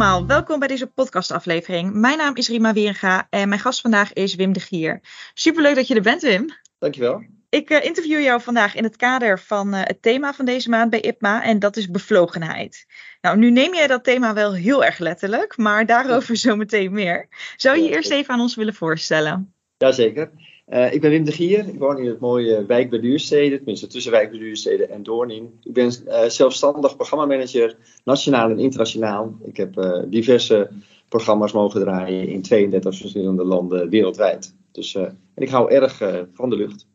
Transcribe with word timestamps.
allemaal, 0.00 0.26
welkom 0.26 0.58
bij 0.58 0.68
deze 0.68 0.86
podcastaflevering. 0.86 1.92
Mijn 1.92 2.18
naam 2.18 2.36
is 2.36 2.48
Rima 2.48 2.72
Wieringa 2.72 3.26
en 3.30 3.48
mijn 3.48 3.60
gast 3.60 3.80
vandaag 3.80 4.12
is 4.12 4.34
Wim 4.34 4.52
de 4.52 4.60
Gier. 4.60 5.00
Superleuk 5.34 5.74
dat 5.74 5.86
je 5.88 5.94
er 5.94 6.02
bent, 6.02 6.22
Wim. 6.22 6.46
Dankjewel. 6.78 7.24
Ik 7.48 7.70
uh, 7.70 7.84
interview 7.84 8.20
jou 8.20 8.40
vandaag 8.40 8.74
in 8.74 8.84
het 8.84 8.96
kader 8.96 9.40
van 9.40 9.74
uh, 9.74 9.80
het 9.84 10.02
thema 10.02 10.34
van 10.34 10.44
deze 10.44 10.70
maand 10.70 10.90
bij 10.90 11.00
IPMA 11.00 11.42
en 11.42 11.58
dat 11.58 11.76
is 11.76 11.90
bevlogenheid. 11.90 12.86
Nou, 13.20 13.36
nu 13.36 13.50
neem 13.50 13.74
jij 13.74 13.86
dat 13.86 14.04
thema 14.04 14.34
wel 14.34 14.54
heel 14.54 14.84
erg 14.84 14.98
letterlijk, 14.98 15.56
maar 15.56 15.86
daarover 15.86 16.36
zo 16.36 16.56
meteen 16.56 16.92
meer. 16.92 17.28
Zou 17.56 17.76
je 17.76 17.82
je 17.82 17.90
eerst 17.90 18.10
even 18.10 18.34
aan 18.34 18.40
ons 18.40 18.54
willen 18.54 18.74
voorstellen? 18.74 19.54
Jazeker. 19.76 20.30
Uh, 20.70 20.92
ik 20.92 21.00
ben 21.00 21.10
Wim 21.10 21.24
de 21.24 21.32
Gier. 21.32 21.68
Ik 21.68 21.78
woon 21.78 21.98
in 21.98 22.06
het 22.06 22.20
mooie 22.20 22.66
wijk 22.66 22.90
bij 22.90 23.00
tenminste 23.56 23.86
tussen 23.86 24.12
wijk 24.12 24.30
bij 24.30 24.90
en 24.90 25.02
Doorn 25.02 25.30
Ik 25.62 25.72
ben 25.72 25.92
uh, 26.06 26.24
zelfstandig 26.24 26.96
programmamanager, 26.96 27.76
nationaal 28.04 28.50
en 28.50 28.58
internationaal. 28.58 29.36
Ik 29.42 29.56
heb 29.56 29.78
uh, 29.78 30.02
diverse 30.06 30.70
programma's 31.08 31.52
mogen 31.52 31.80
draaien 31.80 32.28
in 32.28 32.42
32 32.42 32.96
verschillende 32.96 33.44
landen 33.44 33.88
wereldwijd. 33.88 34.54
Dus, 34.72 34.94
en 34.94 35.18
ik 35.34 35.48
hou 35.48 35.70
erg 35.70 36.26
van 36.32 36.50
de 36.50 36.56
lucht. 36.56 36.86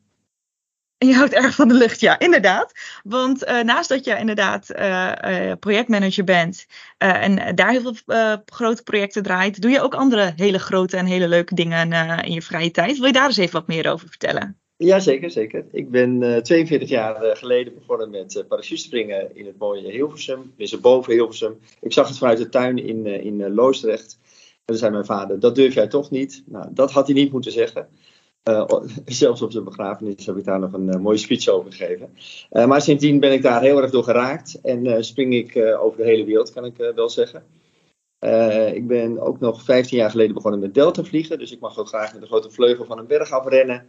En 0.98 1.08
je 1.08 1.14
houdt 1.14 1.34
erg 1.34 1.56
van 1.56 1.68
de 1.68 1.74
lucht, 1.74 2.00
ja, 2.00 2.20
inderdaad. 2.20 2.72
Want 3.04 3.48
uh, 3.48 3.62
naast 3.62 3.90
dat 3.90 4.06
je 4.06 4.18
inderdaad 4.18 4.70
uh, 4.76 5.12
uh, 5.26 5.52
projectmanager 5.60 6.24
bent 6.24 6.66
en 6.98 7.56
daar 7.56 7.72
heel 7.72 7.94
veel 7.94 8.44
grote 8.46 8.84
projecten 8.84 9.24
draait, 9.24 9.62
doe 9.62 9.72
je 9.72 9.82
ook 9.82 9.96
andere 9.96 10.34
hele 10.36 10.60
grote 10.60 10.98
en 10.98 11.06
hele 11.06 11.28
leuke 11.28 11.56
dingen 11.56 11.92
in 12.24 12.34
je 12.34 12.42
vrije 12.42 12.72
tijd. 12.72 12.98
Wil 12.98 13.06
je 13.06 13.14
daar 13.14 13.26
eens 13.26 13.38
even 13.38 13.54
wat 13.54 13.68
meer 13.68 13.92
over 13.92 14.08
vertellen? 14.08 14.60
Ja, 14.78 15.00
zeker, 15.00 15.32
zeker. 15.32 15.66
Ik 15.72 15.90
ben 15.90 16.44
42 16.44 16.90
jaar 16.90 17.38
geleden 17.38 17.74
begonnen 17.74 18.10
met 18.10 18.46
parachutespringen 18.48 19.36
in 19.36 19.46
het 19.46 19.58
mooie 19.58 19.92
Hilversum. 19.92 20.54
Dus 20.58 20.80
boven 20.80 21.14
Hilversum. 21.14 21.60
Ik 21.82 21.94
zag 21.94 22.08
het 22.08 22.18
vanuit 22.18 22.38
de 22.38 22.50
tuin 22.50 22.78
in, 22.78 23.06
in 23.06 23.54
Loosdrecht. 23.54 24.20
En 24.22 24.66
toen 24.66 24.78
zei 24.78 24.92
mijn 24.92 25.06
vader, 25.06 25.40
dat 25.40 25.56
durf 25.56 25.74
jij 25.74 25.88
toch 25.88 26.12
niet? 26.12 26.44
Nou, 26.46 26.68
dat 26.72 26.92
had 26.92 27.06
hij 27.06 27.16
niet 27.16 27.32
moeten 27.32 27.52
zeggen. 27.52 27.88
Uh, 28.50 28.66
zelfs 29.06 29.42
op 29.42 29.52
zijn 29.52 29.64
begrafenis 29.64 30.26
heb 30.26 30.38
ik 30.38 30.44
daar 30.44 30.60
nog 30.60 30.74
een 30.74 30.88
uh, 30.88 30.96
mooie 30.96 31.18
speech 31.18 31.48
over 31.48 31.72
gegeven. 31.72 32.10
Uh, 32.52 32.66
maar 32.66 32.82
sindsdien 32.82 33.20
ben 33.20 33.32
ik 33.32 33.42
daar 33.42 33.62
heel 33.62 33.82
erg 33.82 33.92
door 33.92 34.04
geraakt 34.04 34.60
en 34.62 35.06
spring 35.06 35.34
ik 35.34 35.76
over 35.80 35.98
de 35.98 36.06
hele 36.06 36.26
wereld, 36.26 36.54
kan 36.54 36.66
ik 36.66 36.92
wel 36.96 37.10
zeggen. 37.10 37.44
ik 38.74 38.88
ben 38.88 39.20
ook 39.20 39.40
nog 39.40 39.64
15 39.64 39.98
jaar 39.98 40.10
geleden 40.10 40.34
begonnen 40.34 40.60
met 40.60 40.74
delta 40.74 41.04
vliegen, 41.04 41.40
dus 41.40 41.52
ik 41.52 41.60
mag 41.60 41.78
ook 41.78 41.88
graag 41.88 42.14
met 42.14 42.22
een 42.22 42.28
grote 42.28 42.52
vleugel 42.52 42.86
van 42.86 43.00
een 43.00 43.08
berg 43.08 43.32
afrennen. 43.32 43.88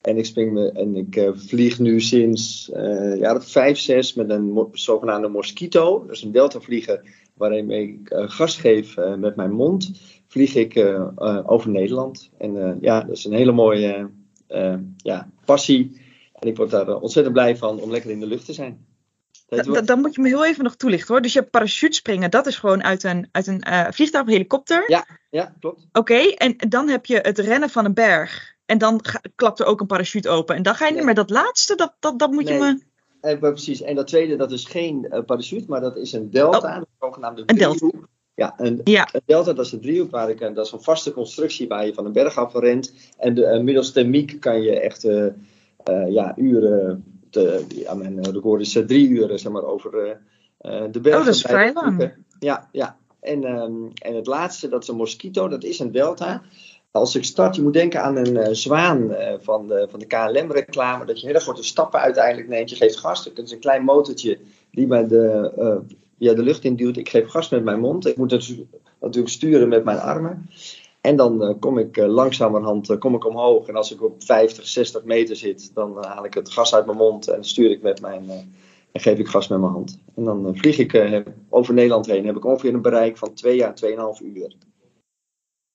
En 0.00 0.16
ik, 0.16 0.24
spring 0.24 0.52
me, 0.52 0.72
en 0.72 0.96
ik 0.96 1.30
vlieg 1.34 1.78
nu 1.78 2.00
sinds 2.00 2.70
uh, 2.74 3.18
jaar 3.18 3.42
5, 3.42 3.78
6 3.78 4.14
met 4.14 4.30
een 4.30 4.50
mo 4.50 4.70
zogenaamde 4.72 5.28
mosquito. 5.28 6.04
Dat 6.06 6.16
is 6.16 6.22
een 6.22 6.32
delta 6.32 6.60
vliegen 6.60 7.00
waarin 7.34 7.70
ik 7.70 7.98
gas 8.10 8.56
geef 8.56 8.96
met 9.16 9.36
mijn 9.36 9.52
mond 9.52 9.90
vlieg 10.30 10.54
ik 10.54 10.74
uh, 10.74 11.06
uh, 11.18 11.40
over 11.50 11.70
Nederland. 11.70 12.30
En 12.38 12.56
uh, 12.56 12.72
ja, 12.80 13.00
dat 13.00 13.16
is 13.16 13.24
een 13.24 13.32
hele 13.32 13.52
mooie 13.52 14.10
ja, 14.96 15.30
passie. 15.44 16.00
En 16.32 16.48
ik 16.48 16.56
word 16.56 16.70
daar 16.70 16.96
ontzettend 16.96 17.34
blij 17.34 17.56
van 17.56 17.80
om 17.80 17.90
lekker 17.90 18.10
in 18.10 18.20
de 18.20 18.26
lucht 18.26 18.44
te 18.44 18.52
zijn. 18.52 18.88
Da, 19.48 19.80
dan 19.80 20.00
moet 20.00 20.14
je 20.14 20.20
me 20.20 20.28
heel 20.28 20.46
even 20.46 20.64
nog 20.64 20.76
toelichten 20.76 21.08
hoor. 21.14 21.22
Dus 21.22 21.32
je 21.32 21.42
parachute 21.42 21.96
springen, 21.96 22.30
dat 22.30 22.46
is 22.46 22.56
gewoon 22.56 22.82
uit 22.84 23.02
een, 23.02 23.28
uit 23.32 23.46
een 23.46 23.62
vliegtuig 23.92 24.24
of 24.24 24.30
helikopter? 24.30 24.84
Ja, 24.86 25.06
ja 25.30 25.54
klopt. 25.60 25.86
Oké, 25.92 25.98
okay, 25.98 26.30
en 26.30 26.56
dan 26.68 26.88
heb 26.88 27.06
je 27.06 27.18
het 27.18 27.38
rennen 27.38 27.70
van 27.70 27.84
een 27.84 27.94
berg. 27.94 28.56
En 28.70 28.78
dan 28.78 29.00
ga, 29.02 29.20
klapt 29.34 29.60
er 29.60 29.66
ook 29.66 29.80
een 29.80 29.86
parachute 29.86 30.28
open. 30.28 30.56
En 30.56 30.62
dan 30.62 30.74
ga 30.74 30.86
je 30.86 30.94
niet 30.94 31.04
meer 31.04 31.14
dat 31.14 31.30
laatste, 31.30 31.74
dat, 31.74 31.94
dat, 31.98 32.18
dat 32.18 32.30
moet 32.30 32.44
nee. 32.44 32.54
je 32.54 32.60
me... 32.60 32.82
En, 33.20 33.38
precies, 33.38 33.82
en 33.82 33.94
dat 33.94 34.06
tweede, 34.06 34.36
dat 34.36 34.52
is 34.52 34.64
geen 34.64 35.06
uh, 35.10 35.20
parachute, 35.26 35.64
maar 35.68 35.80
dat 35.80 35.96
is 35.96 36.12
een 36.12 36.30
delta, 36.30 36.76
oh. 36.76 36.80
de 36.80 36.86
zogenaamde 37.00 37.42
een 37.46 37.56
delta. 37.56 37.90
Ja, 38.34 38.54
een, 38.56 38.80
ja. 38.84 39.08
een 39.12 39.20
delta 39.24 39.52
dat 39.52 39.66
is 39.66 39.72
een 39.72 39.80
driehoek 39.80 40.10
waar 40.10 40.30
ik, 40.30 40.38
dat 40.54 40.66
is 40.66 40.72
een 40.72 40.82
vaste 40.82 41.12
constructie 41.12 41.68
waar 41.68 41.86
je 41.86 41.94
van 41.94 42.06
een 42.06 42.12
berg 42.12 42.36
af 42.36 42.54
rent. 42.54 42.92
En 43.18 43.34
de, 43.34 43.42
uh, 43.42 43.60
middels 43.60 43.92
thermiek 43.92 44.40
kan 44.40 44.62
je 44.62 44.80
echt 44.80 45.04
uh, 45.04 45.26
ja, 46.08 46.34
uren, 46.36 47.04
te, 47.30 47.64
ja, 47.68 47.94
mijn 47.94 48.30
record 48.32 48.60
is 48.60 48.72
drie 48.72 49.08
uur 49.08 49.38
zeg 49.38 49.52
maar, 49.52 49.64
over 49.64 50.18
de 50.90 51.00
berg. 51.00 51.18
Oh, 51.18 51.24
dat 51.24 51.34
is 51.34 51.42
vrij 51.42 51.72
lang. 51.72 52.14
Ja, 52.38 52.68
ja. 52.72 52.98
En, 53.20 53.44
um, 53.44 53.90
en 53.94 54.14
het 54.14 54.26
laatste, 54.26 54.68
dat 54.68 54.82
is 54.82 54.88
een 54.88 54.96
mosquito, 54.96 55.48
dat 55.48 55.64
is 55.64 55.78
een 55.78 55.92
delta. 55.92 56.42
Als 56.90 57.14
ik 57.14 57.24
start, 57.24 57.56
je 57.56 57.62
moet 57.62 57.72
denken 57.72 58.02
aan 58.02 58.16
een 58.16 58.56
zwaan 58.56 59.14
van 59.40 59.66
de, 59.66 59.86
van 59.90 59.98
de 59.98 60.06
KLM-reclame, 60.06 61.04
dat 61.04 61.20
je 61.20 61.26
hele 61.26 61.40
grote 61.40 61.62
stappen 61.62 62.00
uiteindelijk 62.00 62.48
neemt. 62.48 62.70
Je 62.70 62.76
geeft 62.76 62.96
gas, 62.96 63.24
dat 63.24 63.44
is 63.44 63.52
een 63.52 63.58
klein 63.58 63.84
motortje 63.84 64.38
die 64.70 64.86
bij 64.86 65.06
de 65.06 65.82
via 66.20 66.34
de 66.34 66.42
lucht 66.42 66.64
induwt. 66.64 66.96
Ik 66.96 67.08
geef 67.08 67.28
gas 67.28 67.48
met 67.48 67.64
mijn 67.64 67.80
mond. 67.80 68.06
Ik 68.06 68.16
moet 68.16 68.30
het 68.30 68.56
natuurlijk 69.00 69.32
sturen 69.32 69.68
met 69.68 69.84
mijn 69.84 69.98
armen. 69.98 70.48
En 71.00 71.16
dan 71.16 71.42
uh, 71.42 71.54
kom 71.60 71.78
ik 71.78 71.96
uh, 71.96 72.06
langzamerhand 72.06 72.90
uh, 72.90 72.98
kom 72.98 73.14
ik 73.14 73.26
omhoog. 73.26 73.68
En 73.68 73.76
als 73.76 73.92
ik 73.92 74.02
op 74.02 74.22
50, 74.24 74.66
60 74.66 75.04
meter 75.04 75.36
zit, 75.36 75.70
dan 75.74 76.04
haal 76.04 76.24
ik 76.24 76.34
het 76.34 76.50
gas 76.50 76.74
uit 76.74 76.86
mijn 76.86 76.98
mond 76.98 77.28
en 77.28 77.44
stuur 77.44 77.70
ik 77.70 77.82
met 77.82 78.00
mijn, 78.00 78.30
en 78.92 79.00
geef 79.00 79.18
ik 79.18 79.28
gas 79.28 79.48
met 79.48 79.60
mijn 79.60 79.72
hand. 79.72 79.98
En 80.16 80.24
dan 80.24 80.56
vlieg 80.56 80.78
ik 80.78 81.22
over 81.48 81.74
Nederland 81.74 82.06
heen. 82.06 82.26
heb 82.26 82.36
ik 82.36 82.44
ongeveer 82.44 82.74
een 82.74 82.82
bereik 82.82 83.16
van 83.16 83.34
2 83.34 83.64
à 83.64 83.72
2,5 83.84 84.26
uur. 84.34 84.54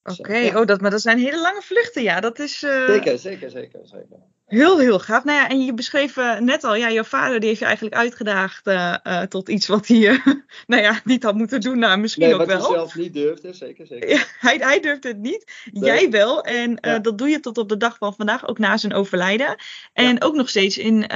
Oké, 0.05 0.19
okay. 0.19 0.45
ja. 0.45 0.59
oh, 0.59 0.65
dat, 0.65 0.81
maar 0.81 0.91
dat 0.91 1.01
zijn 1.01 1.17
hele 1.17 1.41
lange 1.41 1.61
vluchten, 1.61 2.03
ja. 2.03 2.19
Dat 2.19 2.39
is, 2.39 2.59
Zeker, 2.59 3.19
zeker, 3.19 3.49
zeker, 3.49 3.79
zeker. 3.83 4.17
Heel, 4.45 4.79
heel 4.79 4.99
gaaf. 4.99 5.23
Nou 5.23 5.37
ja, 5.37 5.49
en 5.49 5.65
je 5.65 5.73
beschreef 5.73 6.17
uh, 6.17 6.39
net 6.39 6.63
al, 6.63 6.75
ja, 6.75 6.91
jouw 6.91 7.03
vader 7.03 7.39
die 7.39 7.47
heeft 7.47 7.59
je 7.59 7.65
eigenlijk 7.65 7.95
uitgedaagd 7.95 8.67
uh, 8.67 8.95
uh, 9.03 9.21
tot 9.21 9.49
iets 9.49 9.67
wat 9.67 9.87
hij, 9.87 9.99
nou 10.67 10.81
ja, 10.81 11.01
niet 11.03 11.23
had 11.23 11.35
moeten 11.35 11.61
doen. 11.61 11.79
Nou, 11.79 11.99
misschien 11.99 12.23
nee, 12.23 12.33
ook 12.33 12.45
wel. 12.45 12.57
wat 12.57 12.67
hij 12.67 12.75
zelf 12.75 12.95
niet 12.95 13.13
durfde, 13.13 13.53
zeker, 13.53 13.87
zeker. 13.87 14.09
Ja, 14.09 14.23
hij, 14.47 14.57
hij 14.57 14.79
durfde 14.79 15.07
het 15.07 15.17
niet, 15.17 15.51
nee. 15.71 15.83
jij 15.83 16.09
wel. 16.09 16.43
En 16.43 16.77
ja. 16.81 16.99
dat 16.99 17.17
doe 17.17 17.29
je 17.29 17.39
tot 17.39 17.57
op 17.57 17.69
de 17.69 17.77
dag 17.77 17.97
van 17.97 18.15
vandaag, 18.15 18.47
ook 18.47 18.57
na 18.57 18.77
zijn 18.77 18.93
overlijden. 18.93 19.55
En 19.93 20.23
ook 20.23 20.35
nog 20.35 20.49
steeds 20.49 20.77
in, 20.77 21.07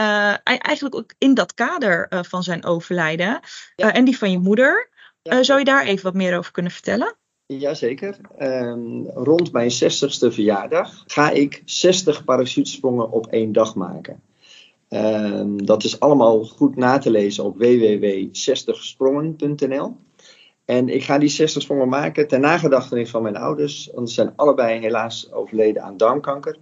eigenlijk 0.44 0.96
ook 0.96 1.14
in 1.18 1.34
dat 1.34 1.54
kader 1.54 2.08
van 2.28 2.44
zijn 2.44 2.66
overlijden. 2.66 3.40
en 3.76 4.06
die 4.06 4.18
van 4.18 4.32
je 4.32 4.40
moeder. 4.40 4.90
zou 5.42 5.60
je 5.60 5.66
daar 5.66 5.84
even 5.84 6.04
wat 6.04 6.14
meer 6.14 6.38
over 6.38 6.52
kunnen 6.52 6.72
vertellen? 6.72 7.19
Jazeker. 7.58 8.18
Um, 8.40 9.08
rond 9.08 9.52
mijn 9.52 9.72
60ste 9.72 10.28
verjaardag 10.28 11.04
ga 11.08 11.30
ik 11.30 11.62
60 11.66 12.24
parachutesprongen 12.24 13.12
op 13.12 13.28
één 13.28 13.52
dag 13.52 13.76
maken. 13.76 14.22
Um, 14.90 15.66
dat 15.66 15.84
is 15.84 16.00
allemaal 16.00 16.44
goed 16.44 16.76
na 16.76 16.98
te 16.98 17.12
lezen 17.12 17.44
op 17.44 17.58
www.60sprongen.nl. 17.58 19.96
En 20.66 20.90
ik 20.90 21.04
ga 21.04 21.18
die 21.18 21.30
60 21.30 21.62
sprongen 21.62 21.90
maken 21.90 22.28
ter 22.28 22.40
nagedachtenis 22.40 23.10
van 23.10 23.22
mijn 23.22 23.38
ouders. 23.38 23.90
Want 23.94 24.10
ze 24.10 24.16
zijn 24.16 24.34
allebei 24.36 24.80
helaas 24.80 25.32
overleden 25.32 25.84
aan 25.84 25.98
darmkanker. 25.98 26.58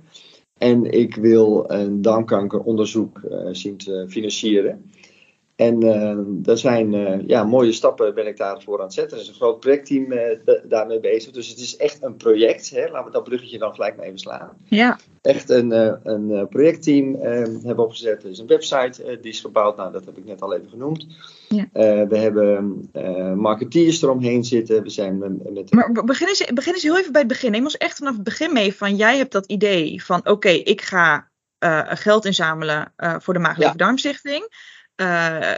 En 0.58 0.92
ik 0.92 1.16
wil 1.16 1.64
een 1.68 2.02
darmkankeronderzoek 2.02 3.22
uh, 3.30 3.48
zien 3.52 3.78
te 3.78 4.06
financieren. 4.10 4.92
En 5.58 5.84
uh, 5.84 6.50
er 6.52 6.58
zijn 6.58 6.94
uh, 6.94 7.28
ja, 7.28 7.44
mooie 7.44 7.72
stappen 7.72 8.14
ben 8.14 8.28
ik 8.28 8.38
daarvoor 8.38 8.78
aan 8.78 8.86
het 8.86 8.94
zetten. 8.94 9.18
Er 9.18 9.24
is 9.24 9.30
een 9.30 9.36
groot 9.36 9.60
projectteam 9.60 10.12
uh, 10.12 10.22
daarmee 10.64 11.00
bezig. 11.00 11.32
Dus 11.32 11.48
het 11.48 11.58
is 11.60 11.78
echt 11.78 12.04
een 12.04 12.16
project. 12.16 12.70
Hè? 12.70 12.88
Laten 12.88 13.06
we 13.06 13.12
dat 13.12 13.24
bruggetje 13.24 13.58
dan 13.58 13.74
gelijk 13.74 13.96
maar 13.96 14.06
even 14.06 14.20
slaan. 14.20 14.50
Ja. 14.64 15.00
Echt 15.22 15.50
een, 15.50 15.72
een 16.04 16.48
projectteam 16.48 17.16
hebben 17.16 17.84
opgezet. 17.84 18.24
Er 18.24 18.30
is 18.30 18.40
een 18.40 18.48
website 18.48 19.18
die 19.22 19.32
is 19.32 19.40
gebouwd. 19.40 19.78
Nou, 19.78 19.92
dat 19.92 20.06
heb 20.06 20.18
ik 20.18 20.26
net 20.26 20.42
al 20.42 20.54
even 20.54 20.70
genoemd. 20.70 21.08
Ja. 21.50 21.68
we 22.08 22.18
hebben 22.18 22.90
marketeers 23.40 24.02
eromheen 24.02 24.44
zitten. 24.44 24.84
We 24.84 24.90
zijn 24.90 25.18
met, 25.18 25.54
met 25.54 25.74
maar 25.74 25.92
begin 26.06 26.28
eens, 26.28 26.46
begin 26.54 26.74
eens 26.74 26.84
heel 26.84 26.98
even 26.98 27.12
bij 27.12 27.22
het 27.22 27.30
begin. 27.30 27.52
Neem 27.52 27.64
ons 27.64 27.78
echt 27.78 27.98
vanaf 27.98 28.14
het 28.14 28.24
begin 28.24 28.54
mee 28.54 28.76
van 28.76 28.96
jij 28.96 29.18
hebt 29.18 29.32
dat 29.32 29.46
idee 29.46 30.04
van 30.04 30.20
oké, 30.20 30.32
okay, 30.32 30.56
ik 30.56 30.82
ga 30.82 31.30
geld 31.86 32.26
inzamelen 32.26 32.94
voor 32.98 33.34
de 33.34 33.40
Maagdelijke 33.40 33.78
ja. 33.78 33.86
Darmstichting. 33.86 34.48
Uh, 35.02 35.54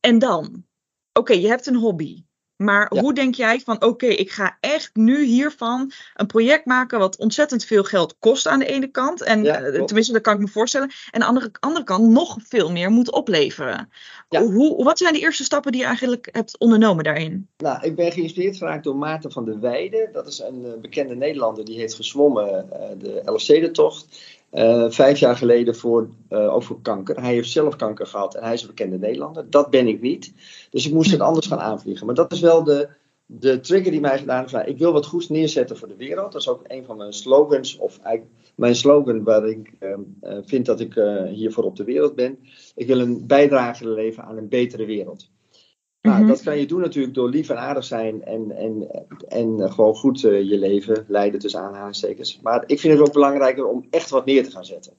en 0.00 0.18
dan? 0.18 0.44
Oké, 0.44 1.32
okay, 1.32 1.40
je 1.40 1.48
hebt 1.48 1.66
een 1.66 1.76
hobby. 1.76 2.22
Maar 2.58 2.94
ja. 2.94 3.00
hoe 3.00 3.14
denk 3.14 3.34
jij 3.34 3.60
van, 3.60 3.76
oké, 3.76 3.86
okay, 3.86 4.10
ik 4.10 4.30
ga 4.30 4.56
echt 4.60 4.90
nu 4.94 5.24
hiervan 5.24 5.92
een 6.14 6.26
project 6.26 6.64
maken 6.64 6.98
wat 6.98 7.16
ontzettend 7.16 7.64
veel 7.64 7.84
geld 7.84 8.16
kost 8.18 8.46
aan 8.46 8.58
de 8.58 8.66
ene 8.66 8.86
kant. 8.86 9.22
En 9.22 9.42
ja, 9.42 9.60
uh, 9.60 9.84
tenminste, 9.84 10.12
dat 10.12 10.22
kan 10.22 10.34
ik 10.34 10.40
me 10.40 10.48
voorstellen. 10.48 10.88
En 10.88 10.94
aan 11.12 11.20
de 11.20 11.26
andere, 11.26 11.50
andere 11.60 11.84
kant 11.84 12.08
nog 12.08 12.36
veel 12.42 12.72
meer 12.72 12.90
moet 12.90 13.12
opleveren. 13.12 13.90
Ja. 14.28 14.42
Hoe, 14.42 14.84
wat 14.84 14.98
zijn 14.98 15.12
de 15.12 15.20
eerste 15.20 15.44
stappen 15.44 15.72
die 15.72 15.80
je 15.80 15.86
eigenlijk 15.86 16.28
hebt 16.32 16.58
ondernomen 16.58 17.04
daarin? 17.04 17.48
Nou, 17.56 17.82
ik 17.82 17.96
ben 17.96 18.12
geïnspireerd 18.12 18.56
geraakt 18.56 18.84
door 18.84 18.96
Maarten 18.96 19.32
van 19.32 19.44
der 19.44 19.60
Weijden. 19.60 20.12
Dat 20.12 20.26
is 20.26 20.38
een 20.38 20.64
uh, 20.64 20.72
bekende 20.80 21.14
Nederlander 21.14 21.64
die 21.64 21.78
heeft 21.78 21.94
gezwommen 21.94 22.68
de 22.98 23.20
Elfstedentocht. 23.20 24.06
Uh, 24.52 24.90
vijf 24.90 25.18
jaar 25.18 25.36
geleden 25.36 25.76
voor, 25.76 26.08
uh, 26.30 26.54
over 26.54 26.76
kanker. 26.82 27.20
Hij 27.20 27.32
heeft 27.32 27.50
zelf 27.50 27.76
kanker 27.76 28.06
gehad 28.06 28.34
en 28.34 28.42
hij 28.42 28.52
is 28.52 28.60
een 28.60 28.68
bekende 28.68 28.98
Nederlander. 28.98 29.50
Dat 29.50 29.70
ben 29.70 29.88
ik 29.88 30.00
niet. 30.00 30.32
Dus 30.70 30.86
ik 30.86 30.92
moest 30.92 31.10
het 31.10 31.20
anders 31.20 31.46
gaan 31.46 31.58
aanvliegen. 31.58 32.06
Maar 32.06 32.14
dat 32.14 32.32
is 32.32 32.40
wel 32.40 32.64
de, 32.64 32.88
de 33.26 33.60
trigger 33.60 33.90
die 33.90 34.00
mij 34.00 34.18
gedaan 34.18 34.40
heeft. 34.40 34.52
Nou, 34.52 34.66
ik 34.66 34.78
wil 34.78 34.92
wat 34.92 35.06
goeds 35.06 35.28
neerzetten 35.28 35.76
voor 35.76 35.88
de 35.88 35.96
wereld. 35.96 36.32
Dat 36.32 36.40
is 36.40 36.48
ook 36.48 36.62
een 36.66 36.84
van 36.84 36.96
mijn 36.96 37.12
slogans. 37.12 37.76
Of 37.76 37.98
eigenlijk 37.98 38.36
mijn 38.56 38.74
slogan 38.74 39.22
waar 39.22 39.48
ik 39.48 39.72
uh, 39.80 39.96
vind 40.42 40.66
dat 40.66 40.80
ik 40.80 40.94
hiervoor 41.30 41.64
op 41.64 41.76
de 41.76 41.84
wereld 41.84 42.14
ben. 42.14 42.38
Ik 42.74 42.86
wil 42.86 43.00
een 43.00 43.26
bijdrage 43.26 43.88
leveren 43.88 44.28
aan 44.28 44.36
een 44.36 44.48
betere 44.48 44.84
wereld. 44.84 45.30
Nou, 46.02 46.26
dat 46.26 46.42
kan 46.42 46.58
je 46.58 46.66
doen 46.66 46.80
natuurlijk 46.80 47.14
door 47.14 47.30
lief 47.30 47.48
en 47.48 47.58
aardig 47.58 47.84
zijn 47.84 48.24
en, 48.24 48.50
en, 48.50 48.88
en 49.28 49.72
gewoon 49.72 49.94
goed 49.94 50.20
je 50.20 50.58
leven 50.58 51.04
leiden 51.08 51.40
tussen 51.40 51.60
aanhalingstekens. 51.60 52.40
Maar 52.42 52.64
ik 52.66 52.80
vind 52.80 52.98
het 52.98 53.08
ook 53.08 53.12
belangrijker 53.12 53.66
om 53.66 53.86
echt 53.90 54.10
wat 54.10 54.24
neer 54.24 54.44
te 54.44 54.50
gaan 54.50 54.64
zetten. 54.64 54.92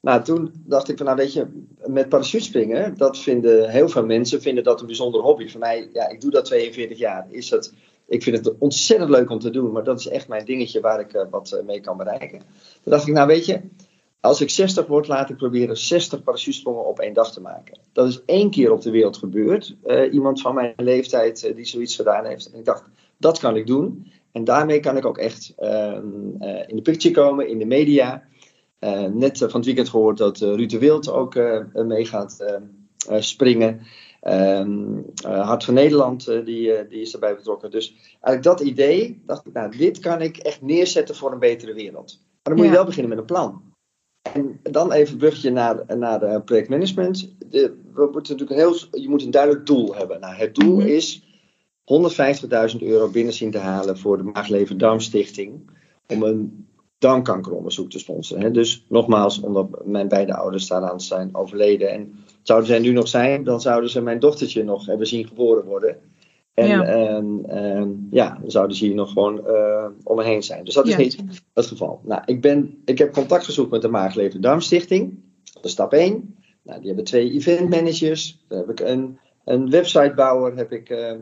Nou, 0.00 0.22
toen 0.22 0.52
dacht 0.66 0.88
ik 0.88 0.96
van, 0.96 1.06
nou 1.06 1.18
weet 1.18 1.32
je, 1.32 1.46
met 1.86 2.08
parachutespringen, 2.08 2.96
dat 2.96 3.18
vinden 3.18 3.70
heel 3.70 3.88
veel 3.88 4.04
mensen 4.04 4.42
vinden 4.42 4.64
dat 4.64 4.80
een 4.80 4.86
bijzonder 4.86 5.20
hobby. 5.20 5.48
Voor 5.48 5.60
mij, 5.60 5.88
ja, 5.92 6.08
ik 6.08 6.20
doe 6.20 6.30
dat 6.30 6.44
42 6.44 6.98
jaar. 6.98 7.26
Is 7.30 7.48
dat, 7.48 7.72
ik 8.06 8.22
vind 8.22 8.36
het 8.36 8.58
ontzettend 8.58 9.10
leuk 9.10 9.30
om 9.30 9.38
te 9.38 9.50
doen, 9.50 9.72
maar 9.72 9.84
dat 9.84 9.98
is 9.98 10.08
echt 10.08 10.28
mijn 10.28 10.44
dingetje 10.44 10.80
waar 10.80 11.00
ik 11.00 11.14
uh, 11.14 11.22
wat 11.30 11.52
eh, 11.52 11.64
mee 11.64 11.80
kan 11.80 11.96
bereiken. 11.96 12.38
Toen 12.82 12.92
dacht 12.92 13.06
ik, 13.06 13.14
nou 13.14 13.26
weet 13.26 13.46
je, 13.46 13.60
als 14.26 14.40
ik 14.40 14.50
60 14.50 14.86
word, 14.86 15.08
laat 15.08 15.30
ik 15.30 15.36
proberen 15.36 15.76
60 15.76 16.22
parachutesprongen 16.22 16.86
op 16.86 16.98
één 16.98 17.12
dag 17.12 17.32
te 17.32 17.40
maken. 17.40 17.78
Dat 17.92 18.08
is 18.08 18.22
één 18.24 18.50
keer 18.50 18.72
op 18.72 18.80
de 18.80 18.90
wereld 18.90 19.16
gebeurd. 19.16 19.76
Uh, 19.86 20.12
iemand 20.12 20.40
van 20.40 20.54
mijn 20.54 20.72
leeftijd 20.76 21.52
die 21.54 21.64
zoiets 21.64 21.96
gedaan 21.96 22.24
heeft. 22.24 22.50
En 22.50 22.58
ik 22.58 22.64
dacht, 22.64 22.84
dat 23.16 23.38
kan 23.38 23.56
ik 23.56 23.66
doen. 23.66 24.12
En 24.32 24.44
daarmee 24.44 24.80
kan 24.80 24.96
ik 24.96 25.06
ook 25.06 25.18
echt 25.18 25.52
ehm, 25.56 26.42
in 26.66 26.76
de 26.76 26.82
picture 26.82 27.14
komen, 27.14 27.48
in 27.48 27.58
de 27.58 27.64
media. 27.64 28.22
Net 29.12 29.38
van 29.38 29.50
het 29.52 29.64
weekend 29.64 29.88
gehoord 29.88 30.18
dat 30.18 30.38
Ruud 30.38 30.70
de 30.70 30.78
Wild 30.78 31.10
ook 31.10 31.34
mee 31.72 32.04
gaat 32.04 32.44
springen. 33.18 33.80
Um, 34.22 35.04
Hart 35.22 35.64
van 35.64 35.74
Nederland 35.74 36.24
die, 36.24 36.86
die 36.88 37.00
is 37.00 37.12
erbij 37.12 37.36
betrokken. 37.36 37.70
Dus 37.70 37.94
eigenlijk 38.20 38.42
dat 38.42 38.60
idee, 38.60 39.22
dacht 39.26 39.46
ik, 39.46 39.52
nou, 39.52 39.76
dit 39.76 39.98
kan 39.98 40.20
ik 40.20 40.36
echt 40.36 40.62
neerzetten 40.62 41.14
voor 41.14 41.32
een 41.32 41.38
betere 41.38 41.74
wereld. 41.74 42.18
Maar 42.22 42.54
dan 42.54 42.56
moet 42.56 42.64
je 42.64 42.78
wel 42.78 42.84
beginnen 42.84 43.08
met 43.08 43.18
een 43.18 43.24
plan. 43.24 43.74
En 44.34 44.60
dan 44.62 44.92
even 44.92 45.12
een 45.12 45.18
brugje 45.18 45.50
naar, 45.50 45.96
naar 45.96 46.42
projectmanagement. 46.42 47.34
De, 47.50 47.74
we 47.94 48.08
moeten 48.12 48.36
natuurlijk 48.36 48.60
heel, 48.60 49.00
je 49.02 49.08
moet 49.08 49.22
een 49.22 49.30
duidelijk 49.30 49.66
doel 49.66 49.94
hebben. 49.94 50.20
Nou, 50.20 50.34
het 50.34 50.54
doel 50.54 50.74
mm-hmm. 50.74 50.88
is 50.88 51.22
150.000 52.74 52.78
euro 52.78 53.08
binnen 53.10 53.34
zien 53.34 53.50
te 53.50 53.58
halen 53.58 53.98
voor 53.98 54.16
de 54.16 54.22
Maagleven 54.22 54.78
Darmstichting. 54.78 55.70
Om 56.06 56.22
een 56.22 56.66
darmkankeronderzoek 56.98 57.90
te 57.90 57.98
sponsoren. 57.98 58.42
Hè. 58.42 58.50
Dus 58.50 58.84
nogmaals, 58.88 59.40
omdat 59.40 59.84
mijn 59.84 60.08
beide 60.08 60.34
ouders 60.34 60.66
daaraan 60.66 61.00
zijn 61.00 61.34
overleden. 61.34 61.90
En 61.90 62.24
zouden 62.42 62.68
zij 62.68 62.78
nu 62.78 62.92
nog 62.92 63.08
zijn, 63.08 63.44
dan 63.44 63.60
zouden 63.60 63.90
ze 63.90 64.00
mijn 64.00 64.18
dochtertje 64.18 64.64
nog 64.64 64.86
hebben 64.86 65.06
zien 65.06 65.26
geboren 65.26 65.64
worden. 65.64 65.98
En 66.56 66.68
ja, 66.68 66.84
ehm, 66.84 67.90
ja 68.10 68.38
dan 68.40 68.50
zouden 68.50 68.76
ze 68.76 68.84
hier 68.84 68.94
nog 68.94 69.12
gewoon 69.12 69.40
uh, 69.46 69.86
om 70.02 70.16
me 70.16 70.24
heen 70.24 70.42
zijn. 70.42 70.64
Dus 70.64 70.74
dat 70.74 70.88
is 70.88 70.96
niet 70.96 71.18
het 71.54 71.66
geval. 71.66 72.00
Nou, 72.04 72.22
ik, 72.24 72.40
ben, 72.40 72.82
ik 72.84 72.98
heb 72.98 73.12
contact 73.12 73.44
gezocht 73.44 73.70
met 73.70 73.82
de 73.82 73.88
Maagleven 73.88 74.40
Darmstichting. 74.40 75.18
Dat 75.52 75.64
is 75.64 75.70
stap 75.70 75.92
1. 75.92 76.36
Nou, 76.62 76.78
die 76.78 76.86
hebben 76.86 77.04
twee 77.04 77.30
event 77.30 77.68
managers. 77.68 78.44
Dan 78.48 78.58
heb 78.58 78.70
ik 78.70 78.80
een, 78.80 79.18
een 79.44 79.70
websitebouwer 79.70 80.56
heb 80.56 80.72
ik, 80.72 80.90
uh, 80.90 81.12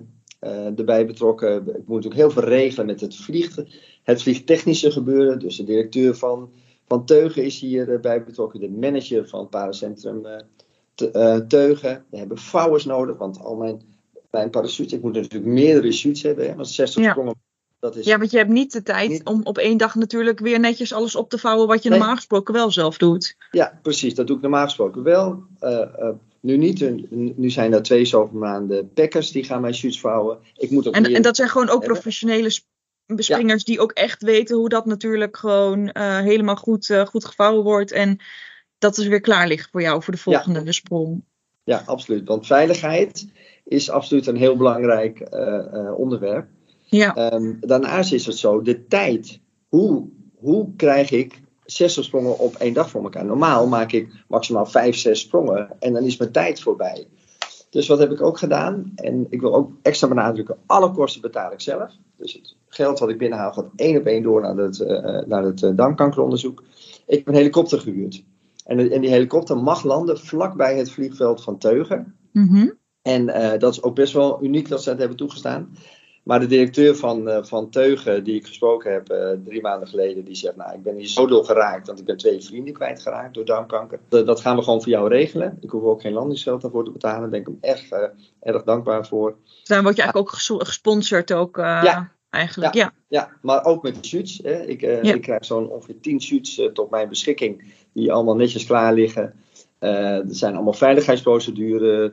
uh, 0.40 0.78
erbij 0.78 1.06
betrokken. 1.06 1.56
Ik 1.56 1.64
moet 1.66 1.86
natuurlijk 1.86 2.14
heel 2.14 2.30
veel 2.30 2.44
regelen 2.44 2.86
met 2.86 3.00
het 3.00 3.16
vliegen 3.16 3.68
het 4.02 4.22
vliegtechnische 4.22 4.90
gebeuren. 4.90 5.38
Dus 5.38 5.56
de 5.56 5.64
directeur 5.64 6.14
van, 6.14 6.50
van 6.86 7.04
Teugen 7.04 7.44
is 7.44 7.60
hierbij 7.60 8.18
eh, 8.18 8.24
betrokken. 8.24 8.60
De 8.60 8.70
manager 8.70 9.28
van 9.28 9.40
het 9.40 9.50
Paracentrum 9.50 10.26
Teugen. 11.48 12.04
We 12.10 12.18
hebben 12.18 12.38
vouwers 12.38 12.84
nodig, 12.84 13.16
want 13.16 13.40
al 13.40 13.56
mijn, 13.56 13.82
mijn 14.34 14.50
parachutes, 14.50 14.92
ik 14.92 15.02
moet 15.02 15.12
natuurlijk 15.12 15.52
meerdere 15.52 15.92
shoots 15.92 16.22
hebben. 16.22 16.48
Hè, 16.48 16.54
want 16.54 16.68
60 16.68 17.02
ja. 17.02 17.10
sprongen 17.10 17.34
dat 17.84 17.96
is 17.96 18.04
ja, 18.04 18.18
want 18.18 18.30
je 18.30 18.36
hebt 18.36 18.50
niet 18.50 18.72
de 18.72 18.82
tijd 18.82 19.20
om 19.24 19.40
op 19.42 19.58
één 19.58 19.76
dag 19.76 19.94
natuurlijk 19.94 20.38
weer 20.40 20.60
netjes 20.60 20.92
alles 20.92 21.16
op 21.16 21.30
te 21.30 21.38
vouwen 21.38 21.68
wat 21.68 21.82
je 21.82 21.90
normaal 21.90 22.14
gesproken 22.14 22.54
wel 22.54 22.70
zelf 22.70 22.98
doet. 22.98 23.36
Ja, 23.50 23.78
precies. 23.82 24.14
Dat 24.14 24.26
doe 24.26 24.36
ik 24.36 24.42
normaal 24.42 24.64
gesproken 24.64 25.02
wel. 25.02 25.44
Uh, 25.60 25.70
uh, 25.70 26.08
nu 26.40 26.56
niet. 26.56 27.10
Nu 27.36 27.50
zijn 27.50 27.72
er 27.72 27.82
twee 27.82 28.04
zoveel 28.04 28.38
maanden 28.38 28.92
packers 28.92 29.30
die 29.30 29.44
gaan 29.44 29.60
mijn 29.60 29.74
shoots 29.74 30.00
vouwen. 30.00 30.38
Ik 30.56 30.70
moet 30.70 30.88
ook 30.88 30.94
en, 30.94 31.04
en 31.04 31.22
dat 31.22 31.36
zijn 31.36 31.48
gewoon 31.48 31.68
ook 31.68 31.84
professionele 31.84 32.58
bespringers 33.06 33.64
die 33.64 33.80
ook 33.80 33.92
echt 33.92 34.22
weten 34.22 34.56
hoe 34.56 34.68
dat 34.68 34.86
natuurlijk 34.86 35.36
gewoon 35.36 35.90
uh, 35.92 36.18
helemaal 36.18 36.56
goed, 36.56 36.88
uh, 36.88 37.06
goed 37.06 37.24
gevouwen 37.24 37.64
wordt. 37.64 37.92
En 37.92 38.18
dat 38.78 38.98
is 38.98 39.06
weer 39.06 39.20
klaar 39.20 39.46
ligt 39.46 39.68
voor 39.70 39.82
jou 39.82 40.02
voor 40.02 40.14
de 40.14 40.20
volgende 40.20 40.64
ja. 40.64 40.72
sprong. 40.72 41.24
Ja, 41.64 41.82
absoluut. 41.86 42.28
Want 42.28 42.46
veiligheid 42.46 43.26
is 43.64 43.90
absoluut 43.90 44.26
een 44.26 44.36
heel 44.36 44.56
belangrijk 44.56 45.28
uh, 45.34 45.92
onderwerp. 45.96 46.46
Ja. 46.82 47.32
Um, 47.32 47.56
daarnaast 47.60 48.12
is 48.12 48.26
het 48.26 48.36
zo, 48.36 48.62
de 48.62 48.86
tijd. 48.86 49.40
Hoe, 49.68 50.08
hoe 50.34 50.74
krijg 50.76 51.10
ik 51.10 51.42
zes 51.64 52.04
sprongen 52.04 52.38
op 52.38 52.54
één 52.54 52.74
dag 52.74 52.90
voor 52.90 53.02
elkaar? 53.02 53.24
Normaal 53.24 53.66
maak 53.66 53.92
ik 53.92 54.24
maximaal 54.28 54.66
vijf, 54.66 54.96
zes 54.96 55.20
sprongen 55.20 55.76
en 55.78 55.92
dan 55.92 56.02
is 56.02 56.16
mijn 56.16 56.32
tijd 56.32 56.60
voorbij. 56.60 57.06
Dus 57.70 57.88
wat 57.88 57.98
heb 57.98 58.10
ik 58.10 58.22
ook 58.22 58.38
gedaan? 58.38 58.92
En 58.94 59.26
ik 59.30 59.40
wil 59.40 59.54
ook 59.54 59.72
extra 59.82 60.08
benadrukken: 60.08 60.56
alle 60.66 60.90
kosten 60.90 61.20
betaal 61.20 61.52
ik 61.52 61.60
zelf. 61.60 61.92
Dus 62.16 62.32
het 62.32 62.56
geld 62.68 62.98
wat 62.98 63.08
ik 63.08 63.18
binnenhaal 63.18 63.52
gaat 63.52 63.70
één 63.76 63.98
op 63.98 64.06
één 64.06 64.22
door 64.22 64.40
naar 64.40 64.56
het, 64.56 64.78
uh, 64.78 65.26
naar 65.26 65.44
het 65.44 65.62
uh, 65.62 65.70
darmkankeronderzoek. 65.76 66.62
Ik 67.06 67.18
heb 67.18 67.28
een 67.28 67.34
helikopter 67.34 67.80
gehuurd. 67.80 68.24
En, 68.64 68.90
en, 68.90 69.00
die 69.00 69.10
helikopter 69.10 69.58
mag 69.58 69.84
landen 69.84 70.18
vlakbij 70.18 70.76
het 70.76 70.90
vliegveld 70.90 71.42
van 71.42 71.58
Teugen. 71.58 72.14
Mm 72.32 72.48
-hmm. 72.48 72.78
En 73.04 73.28
uh, 73.28 73.58
dat 73.58 73.72
is 73.72 73.82
ook 73.82 73.94
best 73.94 74.12
wel 74.12 74.38
uniek 74.42 74.68
dat 74.68 74.82
ze 74.82 74.90
dat 74.90 74.98
hebben 74.98 75.16
toegestaan. 75.16 75.76
Maar 76.22 76.40
de 76.40 76.46
directeur 76.46 76.96
van, 76.96 77.28
uh, 77.28 77.38
van 77.42 77.70
Teugen, 77.70 78.24
die 78.24 78.34
ik 78.34 78.46
gesproken 78.46 78.92
heb 78.92 79.12
uh, 79.12 79.30
drie 79.44 79.60
maanden 79.60 79.88
geleden, 79.88 80.24
die 80.24 80.34
zegt: 80.34 80.56
Nou, 80.56 80.74
ik 80.74 80.82
ben 80.82 80.96
hier 80.96 81.06
zo 81.06 81.26
door 81.26 81.44
geraakt, 81.44 81.86
want 81.86 81.98
ik 81.98 82.04
ben 82.04 82.16
twee 82.16 82.40
vrienden 82.40 82.74
kwijtgeraakt 82.74 83.34
door 83.34 83.44
darmkanker. 83.44 84.00
Dat, 84.08 84.40
gaan 84.40 84.56
we 84.56 84.62
gewoon 84.62 84.82
voor 84.82 84.92
jou 84.92 85.08
regelen. 85.08 85.58
Ik 85.60 85.70
hoef 85.70 85.82
ook 85.82 86.00
geen 86.00 86.12
landingsgeld 86.12 86.62
daarvoor 86.62 86.84
te 86.84 86.90
betalen. 86.90 87.20
Daar 87.20 87.30
ben 87.30 87.40
ik 87.40 87.46
hem 87.46 87.58
echt 87.60 88.10
erg 88.40 88.62
dankbaar 88.62 89.06
voor. 89.06 89.36
Dus 89.44 89.68
dan 89.68 89.82
word 89.82 89.96
je 89.96 90.02
eigenlijk 90.02 90.32
ook 90.32 90.62
gesponsord 90.66 91.32
ook. 91.32 91.56
ja. 91.56 92.12
Eigenlijk, 92.30 92.74
ja, 92.74 92.82
ja. 92.82 92.92
ja. 93.08 93.30
maar 93.42 93.64
ook 93.64 93.82
met 93.82 93.94
de 93.94 94.08
shoots. 94.08 94.40
Hè. 94.42 94.62
Ik, 94.62 94.80
ja. 94.80 95.14
ik 95.14 95.22
krijg 95.22 95.44
zo'n 95.44 95.68
ongeveer 95.68 96.00
10 96.00 96.22
shoots 96.22 96.60
tot 96.72 96.90
mijn 96.90 97.08
beschikking, 97.08 97.72
die 97.92 98.12
allemaal 98.12 98.36
netjes 98.36 98.66
klaar 98.66 98.94
liggen. 98.94 99.34
er 99.78 100.24
zijn 100.26 100.54
allemaal 100.54 100.72
veiligheidsprocedures. 100.72 102.10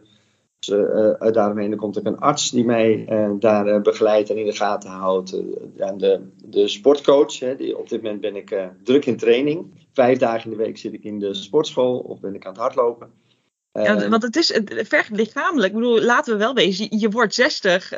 Uh, 0.70 1.32
daaromheen 1.32 1.76
komt 1.76 1.98
ook 1.98 2.06
een 2.06 2.20
arts 2.20 2.52
die 2.52 2.66
mij 2.66 3.06
uh, 3.10 3.32
daar 3.40 3.82
begeleidt 3.82 4.30
en 4.30 4.38
in 4.38 4.46
de 4.46 4.56
gaten 4.56 4.90
houdt. 4.90 5.42
en 5.78 5.98
de, 5.98 6.22
de 6.46 6.68
sportcoach, 6.68 7.40
hè, 7.40 7.56
die, 7.56 7.78
op 7.78 7.90
dit 7.90 8.02
moment 8.02 8.22
ben 8.22 8.36
ik 8.36 8.70
druk 8.84 9.06
in 9.06 9.18
training. 9.18 9.86
Vijf 9.94 10.18
dagen 10.18 10.52
in 10.52 10.58
de 10.58 10.64
week 10.64 10.78
zit 10.78 10.94
ik 10.94 11.04
in 11.04 11.20
de 11.20 11.34
sportschool 11.34 12.00
of 12.00 12.20
ben 12.20 12.36
ik 12.36 12.46
aan 12.46 12.52
het 12.52 12.62
hardlopen. 12.62 13.10
Ja, 13.74 14.10
want 14.10 14.24
het 14.24 14.36
is 14.36 14.54
het 14.54 14.88
vergt 14.88 15.10
lichamelijk. 15.10 15.74
Ik 15.74 15.80
bedoel, 15.80 16.02
laten 16.02 16.34
we 16.34 16.40
wel 16.40 16.54
wezen, 16.54 16.88
je, 16.90 17.00
je 17.00 17.10
wordt 17.10 17.34
60. 17.34 17.94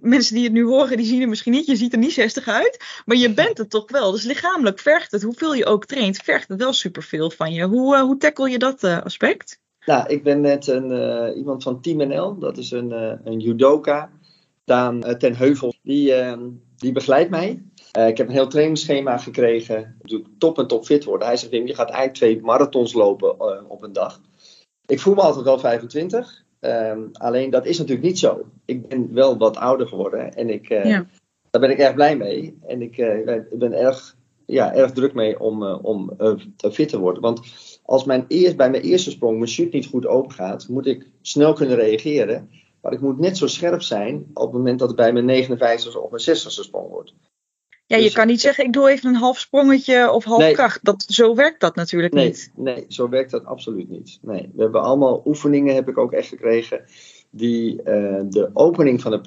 mensen 0.00 0.34
die 0.34 0.44
het 0.44 0.52
nu 0.52 0.64
horen, 0.64 0.96
die 0.96 1.06
zien 1.06 1.22
er 1.22 1.28
misschien 1.28 1.52
niet. 1.52 1.66
Je 1.66 1.76
ziet 1.76 1.92
er 1.92 1.98
niet 1.98 2.12
60 2.12 2.48
uit. 2.48 2.84
Maar 3.04 3.16
je 3.16 3.34
bent 3.34 3.58
het 3.58 3.70
toch 3.70 3.90
wel. 3.90 4.10
Dus 4.10 4.24
lichamelijk 4.24 4.78
vergt 4.78 5.12
het, 5.12 5.22
hoeveel 5.22 5.54
je 5.54 5.66
ook 5.66 5.84
traint, 5.84 6.16
vergt 6.16 6.48
het 6.48 6.60
wel 6.60 6.72
superveel 6.72 7.30
van 7.30 7.52
je. 7.52 7.64
Hoe, 7.64 7.98
hoe 7.98 8.16
tackle 8.16 8.50
je 8.50 8.58
dat 8.58 8.84
aspect? 8.84 9.60
Nou, 9.88 10.08
ik 10.08 10.22
ben 10.22 10.40
met 10.40 10.66
een, 10.66 10.90
uh, 10.90 11.36
iemand 11.36 11.62
van 11.62 11.80
Team 11.80 12.08
NL, 12.08 12.38
dat 12.38 12.56
is 12.56 12.70
een, 12.70 12.90
uh, 12.90 13.12
een 13.24 13.40
judoka, 13.40 14.10
Daan 14.64 15.06
uh, 15.06 15.14
ten 15.14 15.36
Heuvel, 15.36 15.74
die, 15.82 16.14
ehm, 16.14 16.48
die 16.76 16.92
begeleidt 16.92 17.30
mij. 17.30 17.62
ik 17.92 18.16
heb 18.16 18.26
een 18.26 18.32
heel 18.32 18.46
trainingsschema 18.46 19.18
gekregen, 19.18 19.96
ik 20.02 20.24
top 20.38 20.58
en 20.58 20.66
top 20.66 20.84
fit 20.84 21.04
worden. 21.04 21.26
Hij 21.26 21.36
zegt, 21.36 21.52
Wim, 21.52 21.66
je 21.66 21.74
gaat 21.74 21.88
eigenlijk 21.88 22.14
twee 22.14 22.40
marathons 22.40 22.92
lopen 22.92 23.40
op 23.70 23.82
een 23.82 23.92
dag. 23.92 24.20
Ik 24.86 25.00
voel 25.00 25.14
me 25.14 25.20
altijd 25.20 25.44
wel 25.44 25.58
25, 25.58 26.44
ehm, 26.60 27.02
alleen 27.12 27.50
dat 27.50 27.66
is 27.66 27.78
natuurlijk 27.78 28.06
niet 28.06 28.18
zo. 28.18 28.46
Ik 28.64 28.88
ben 28.88 29.14
wel 29.14 29.38
wat 29.38 29.56
ouder 29.56 29.86
geworden 29.86 30.34
en 30.34 30.50
ik, 30.50 30.68
ja. 30.68 31.06
daar 31.50 31.60
ben 31.60 31.70
ik 31.70 31.78
erg 31.78 31.94
blij 31.94 32.16
mee. 32.16 32.58
En 32.66 32.82
ik, 32.82 32.96
ik 33.50 33.58
ben 33.58 33.72
erg, 33.72 34.16
ja, 34.46 34.74
erg 34.74 34.92
druk 34.92 35.14
mee 35.14 35.40
om, 35.40 35.62
om 35.62 36.12
fit 36.58 36.88
te 36.88 36.98
worden. 36.98 37.22
Want 37.22 37.40
als 37.88 38.04
mijn 38.04 38.24
eerst, 38.28 38.56
bij 38.56 38.70
mijn 38.70 38.82
eerste 38.82 39.10
sprong 39.10 39.36
mijn 39.38 39.50
shoot 39.50 39.72
niet 39.72 39.86
goed 39.86 40.06
open 40.06 40.32
gaat, 40.32 40.68
moet 40.68 40.86
ik 40.86 41.06
snel 41.22 41.52
kunnen 41.52 41.76
reageren. 41.76 42.50
Maar 42.82 42.92
ik 42.92 43.00
moet 43.00 43.18
net 43.18 43.36
zo 43.36 43.46
scherp 43.46 43.82
zijn 43.82 44.26
op 44.34 44.42
het 44.42 44.52
moment 44.52 44.78
dat 44.78 44.88
het 44.88 44.96
bij 44.96 45.12
mijn 45.12 45.44
59ste 45.44 46.00
of 46.00 46.10
mijn 46.10 46.36
60ste 46.36 46.62
sprong 46.64 46.88
wordt. 46.88 47.14
Ja, 47.86 47.96
je 47.96 48.02
dus- 48.02 48.12
kan 48.12 48.26
niet 48.26 48.40
zeggen 48.40 48.64
ik 48.64 48.72
doe 48.72 48.88
even 48.88 49.08
een 49.08 49.14
half 49.14 49.38
sprongetje 49.38 50.10
of 50.10 50.24
half 50.24 50.52
kracht. 50.52 50.84
Dat, 50.84 51.04
zo 51.08 51.34
werkt 51.34 51.60
dat 51.60 51.74
natuurlijk 51.74 52.12
nee, 52.14 52.26
niet. 52.26 52.52
Nee, 52.56 52.84
zo 52.88 53.08
werkt 53.08 53.30
dat 53.30 53.44
absoluut 53.44 53.88
niet. 53.88 54.18
Nee, 54.22 54.50
we 54.54 54.62
hebben 54.62 54.82
allemaal 54.82 55.22
oefeningen, 55.24 55.74
heb 55.74 55.88
ik 55.88 55.98
ook 55.98 56.12
echt 56.12 56.28
gekregen, 56.28 56.84
die 57.30 57.78
uh, 57.78 58.20
de 58.28 58.50
opening 58.52 59.00
van 59.00 59.10
de 59.10 59.20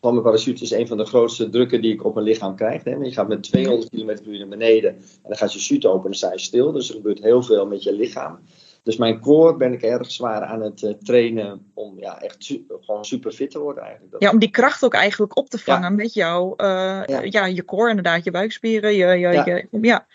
van 0.00 0.12
mijn 0.12 0.24
parachute 0.24 0.62
is 0.62 0.70
een 0.70 0.86
van 0.86 0.96
de 0.96 1.04
grootste 1.04 1.48
drukken 1.48 1.82
die 1.82 1.92
ik 1.92 2.04
op 2.04 2.14
mijn 2.14 2.26
lichaam 2.26 2.56
krijg. 2.56 2.84
Hè. 2.84 2.94
Je 2.94 3.12
gaat 3.12 3.28
met 3.28 3.42
200 3.42 3.90
km 3.90 4.04
per 4.06 4.26
uur 4.26 4.38
naar 4.38 4.48
beneden 4.48 4.94
en 4.96 5.04
dan 5.22 5.36
gaat 5.36 5.52
je 5.52 5.58
chute 5.58 5.88
open 5.88 6.02
en 6.04 6.10
dan 6.10 6.14
sta 6.14 6.32
je 6.32 6.38
stil. 6.38 6.72
Dus 6.72 6.88
er 6.88 6.94
gebeurt 6.94 7.22
heel 7.22 7.42
veel 7.42 7.66
met 7.66 7.82
je 7.82 7.92
lichaam. 7.92 8.38
Dus 8.82 8.96
mijn 8.96 9.20
core 9.20 9.56
ben 9.56 9.72
ik 9.72 9.82
erg 9.82 10.10
zwaar 10.10 10.42
aan 10.42 10.62
het 10.62 10.82
uh, 10.82 10.90
trainen 10.90 11.70
om 11.74 11.98
ja, 11.98 12.20
echt 12.20 12.58
gewoon 12.80 13.04
super 13.04 13.32
fit 13.32 13.50
te 13.50 13.58
worden 13.58 13.82
eigenlijk. 13.82 14.12
Dat 14.12 14.22
ja, 14.22 14.30
om 14.30 14.38
die 14.38 14.50
kracht 14.50 14.84
ook 14.84 14.94
eigenlijk 14.94 15.36
op 15.36 15.48
te 15.48 15.58
vangen 15.58 15.90
ja. 15.90 15.96
met 15.96 16.14
jouw, 16.14 16.54
uh, 16.56 16.66
ja. 17.06 17.20
ja. 17.22 17.46
je 17.46 17.64
core 17.64 17.88
inderdaad, 17.88 18.24
je 18.24 18.30
buikspieren. 18.30 18.92
Je, 18.92 19.06
je, 19.06 19.28
ja. 19.28 19.46
Je, 19.46 19.66
ja. 19.80 20.06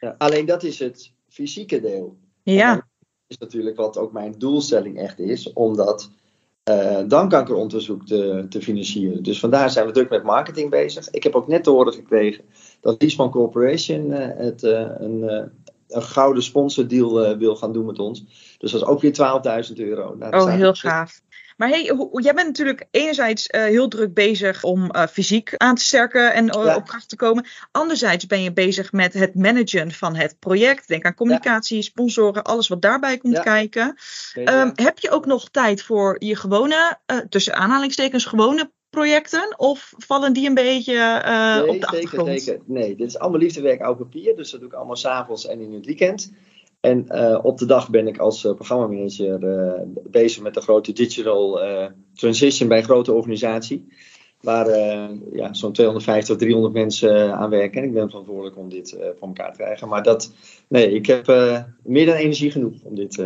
ja. 0.00 0.14
Alleen 0.18 0.46
dat 0.46 0.62
is 0.62 0.78
het 0.78 1.12
fysieke 1.28 1.80
deel. 1.80 2.16
Ja. 2.42 2.74
Dat 2.74 2.84
is 3.26 3.38
natuurlijk 3.38 3.76
wat 3.76 3.98
ook 3.98 4.12
mijn 4.12 4.34
doelstelling 4.38 4.98
echt 4.98 5.18
is, 5.18 5.52
omdat 5.52 6.10
dan 7.06 7.28
kankeronderzoek 7.28 8.06
te, 8.06 8.46
te, 8.48 8.62
financieren. 8.62 9.22
Dus 9.22 9.40
vandaar 9.40 9.70
zijn 9.70 9.86
we 9.86 9.92
druk 9.92 10.10
met 10.10 10.22
marketing 10.22 10.70
bezig. 10.70 11.10
Ik 11.10 11.22
heb 11.22 11.34
ook 11.34 11.48
net 11.48 11.64
te 11.64 11.70
horen 11.70 11.92
gekregen 11.92 12.44
dat 12.80 13.00
Leaseman 13.00 13.30
Corporation 13.30 14.10
het, 14.10 14.62
een, 14.62 15.50
een 15.94 16.02
gouden 16.02 16.42
sponsordeal 16.42 17.36
wil 17.36 17.56
gaan 17.56 17.72
doen 17.72 17.86
met 17.86 17.98
ons. 17.98 18.24
Dus 18.58 18.72
dat 18.72 18.80
is 18.80 18.86
ook 18.86 19.00
weer 19.00 19.66
12.000 19.68 19.74
euro. 19.76 20.14
Nou, 20.14 20.40
oh, 20.40 20.54
heel 20.54 20.74
gaaf. 20.74 21.20
Maar 21.56 21.68
hey, 21.68 21.82
jij 22.12 22.34
bent 22.34 22.46
natuurlijk 22.46 22.86
enerzijds 22.90 23.48
uh, 23.50 23.62
heel 23.62 23.88
druk 23.88 24.14
bezig 24.14 24.62
om 24.62 24.90
uh, 24.96 25.06
fysiek 25.06 25.56
aan 25.56 25.74
te 25.74 25.84
sterken 25.84 26.34
en 26.34 26.44
uh, 26.44 26.76
op 26.76 26.86
kracht 26.86 27.08
te 27.08 27.16
komen. 27.16 27.46
Anderzijds 27.70 28.26
ben 28.26 28.42
je 28.42 28.52
bezig 28.52 28.92
met 28.92 29.12
het 29.12 29.34
managen 29.34 29.92
van 29.92 30.16
het 30.16 30.36
project. 30.38 30.88
Denk 30.88 31.04
aan 31.04 31.14
communicatie, 31.14 31.76
ja. 31.76 31.82
sponsoren, 31.82 32.42
alles 32.42 32.68
wat 32.68 32.82
daarbij 32.82 33.18
komt 33.18 33.36
ja. 33.36 33.42
kijken. 33.42 33.96
Um, 34.34 34.72
heb 34.74 34.98
je 34.98 35.10
ook 35.10 35.26
nog 35.26 35.50
tijd 35.50 35.82
voor 35.82 36.16
je 36.18 36.36
gewone, 36.36 36.98
tussen 37.28 37.54
aanhalingstekens, 37.54 38.24
gewone 38.24 38.70
projecten? 38.94 39.54
Of 39.56 39.92
vallen 39.96 40.32
die 40.32 40.48
een 40.48 40.54
beetje 40.54 41.22
nee, 41.24 41.68
op 41.68 41.80
de 41.80 41.86
achtergrond? 41.86 42.42
Zeker. 42.42 42.62
Nee, 42.66 42.96
dit 42.96 43.06
is 43.06 43.18
allemaal 43.18 43.40
liefdewerk 43.40 43.80
oud 43.80 43.98
papier. 43.98 44.36
Dus 44.36 44.50
dat 44.50 44.60
doe 44.60 44.68
ik 44.68 44.74
allemaal 44.74 44.96
s'avonds 44.96 45.46
en 45.46 45.60
in 45.60 45.72
het 45.72 45.86
weekend. 45.86 46.32
En 46.80 47.06
uh, 47.08 47.38
op 47.42 47.58
de 47.58 47.66
dag 47.66 47.90
ben 47.90 48.06
ik 48.06 48.18
als 48.18 48.44
uh, 48.44 48.54
programmamanager 48.54 49.42
uh, 49.42 49.80
bezig 50.10 50.42
met 50.42 50.54
de 50.54 50.60
grote 50.60 50.92
digital 50.92 51.60
transition 52.14 52.68
bij 52.68 52.78
een 52.78 52.84
grote 52.84 53.12
organisatie. 53.12 53.88
Waar 54.40 54.68
ja, 55.32 55.54
zo'n 55.54 55.72
250 55.72 56.28
tot 56.28 56.38
300 56.38 56.74
mensen 56.74 57.34
aan 57.34 57.50
werken. 57.50 57.82
En 57.82 57.88
ik 57.88 57.94
ben 57.94 58.08
verantwoordelijk 58.08 58.56
om 58.56 58.68
dit 58.68 58.90
voor 58.90 59.28
elkaar 59.28 59.52
te 59.52 59.62
krijgen. 59.62 59.88
Maar 59.88 60.02
dat, 60.02 60.32
nee, 60.68 60.92
ik 60.92 61.06
heb 61.06 61.26
meer 61.82 62.06
dan 62.06 62.14
energie 62.14 62.50
genoeg 62.50 62.82
om 62.82 62.94
dit 62.94 63.24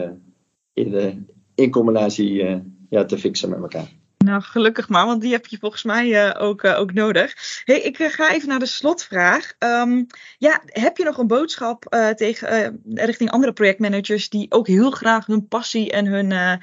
in, 0.72 1.26
in 1.54 1.70
combinatie 1.70 2.62
ja, 2.90 3.04
te 3.04 3.18
fixen 3.18 3.50
met 3.50 3.60
elkaar. 3.60 3.97
Nou, 4.24 4.42
gelukkig 4.42 4.88
maar, 4.88 5.06
want 5.06 5.20
die 5.20 5.32
heb 5.32 5.46
je 5.46 5.58
volgens 5.58 5.82
mij 5.82 6.06
uh, 6.06 6.42
ook, 6.42 6.62
uh, 6.62 6.78
ook 6.78 6.92
nodig. 6.92 7.62
Ik 7.64 7.98
uh, 7.98 8.08
ga 8.08 8.32
even 8.32 8.48
naar 8.48 8.58
de 8.58 8.66
slotvraag. 8.66 9.54
Um, 9.58 10.06
ja, 10.38 10.62
heb 10.66 10.96
je 10.96 11.04
nog 11.04 11.18
een 11.18 11.26
boodschap 11.26 11.84
tegen, 12.16 12.80
richting 12.94 13.30
andere 13.30 13.52
projectmanagers 13.52 14.28
die 14.28 14.52
ook 14.52 14.66
heel 14.66 14.90
graag 14.90 15.26
hun 15.26 15.48
passie 15.48 15.90
en 15.90 16.06
hun 16.06 16.58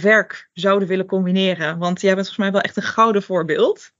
werk 0.00 0.48
zouden 0.52 0.88
willen 0.88 1.06
combineren? 1.06 1.78
Want 1.78 2.00
jij 2.00 2.14
bent 2.14 2.26
volgens 2.26 2.46
mij 2.46 2.52
wel 2.52 2.60
echt 2.60 2.76
een 2.76 2.82
gouden 2.82 3.22
voorbeeld. 3.22 3.92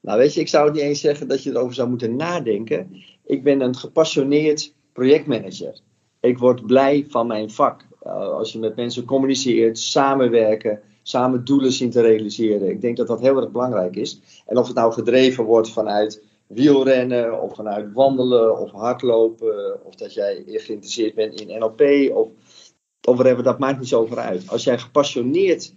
Nou, 0.00 0.18
weet 0.18 0.34
je, 0.34 0.40
ik 0.40 0.48
zou 0.48 0.72
niet 0.72 0.80
eens 0.80 1.00
zeggen 1.00 1.28
dat 1.28 1.42
je 1.42 1.50
erover 1.50 1.74
zou 1.74 1.88
moeten 1.88 2.16
nadenken. 2.16 3.04
Ik 3.24 3.42
ben 3.42 3.60
een 3.60 3.76
gepassioneerd 3.76 4.74
projectmanager. 4.92 5.78
Ik 6.20 6.38
word 6.38 6.66
blij 6.66 7.06
van 7.08 7.26
mijn 7.26 7.50
vak. 7.50 7.86
als 8.02 8.52
je 8.52 8.58
met 8.58 8.76
mensen 8.76 9.04
communiceert, 9.04 9.78
samenwerken 9.78 10.82
samen 11.04 11.44
doelen 11.44 11.72
zien 11.72 11.90
te 11.90 12.00
realiseren. 12.00 12.68
Ik 12.68 12.80
denk 12.80 12.96
dat 12.96 13.06
dat 13.06 13.20
heel 13.20 13.36
erg 13.36 13.50
belangrijk 13.50 13.96
is. 13.96 14.20
En 14.46 14.58
of 14.58 14.66
het 14.66 14.76
nou 14.76 14.92
gedreven 14.92 15.44
wordt 15.44 15.70
vanuit 15.70 16.22
wielrennen, 16.46 17.42
of 17.42 17.54
vanuit 17.54 17.92
wandelen, 17.92 18.58
of 18.58 18.70
hardlopen, 18.70 19.84
of 19.84 19.94
dat 19.94 20.14
jij 20.14 20.42
geïnteresseerd 20.46 21.14
bent 21.14 21.40
in 21.40 21.58
NLP, 21.58 21.80
of, 22.14 22.28
of 23.08 23.16
whatever, 23.16 23.42
dat 23.42 23.58
maakt 23.58 23.78
niet 23.78 23.88
zoveel 23.88 24.18
uit. 24.18 24.50
Als 24.50 24.64
jij 24.64 24.78
gepassioneerd 24.78 25.72